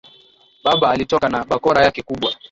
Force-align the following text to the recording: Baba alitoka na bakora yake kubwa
Baba 0.63 0.89
alitoka 0.91 1.29
na 1.29 1.45
bakora 1.45 1.83
yake 1.83 2.01
kubwa 2.01 2.35